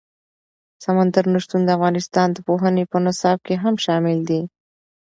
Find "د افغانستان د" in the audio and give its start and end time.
1.65-2.37